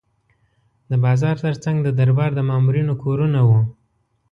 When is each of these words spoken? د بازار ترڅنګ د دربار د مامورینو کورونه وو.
د 0.89 0.91
بازار 1.03 1.35
ترڅنګ 1.45 1.77
د 1.83 1.89
دربار 1.99 2.31
د 2.35 2.39
مامورینو 2.49 2.93
کورونه 3.03 3.39
وو. 3.47 3.59